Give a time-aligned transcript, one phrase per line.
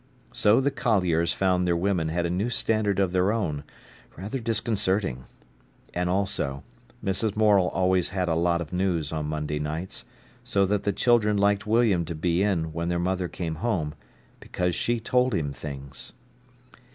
[0.31, 3.63] So the colliers found their women had a new standard of their own,
[4.17, 5.25] rather disconcerting.
[5.93, 6.63] And also,
[7.05, 7.35] Mrs.
[7.35, 10.03] Morel always had a lot of news on Monday nights,
[10.43, 13.93] so that the children liked William to be in when their mother came home,
[14.39, 16.13] because she told him things.